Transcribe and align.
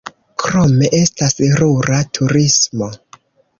Krome 0.43 0.89
estas 1.01 1.37
rura 1.61 2.01
turismo. 2.19 2.93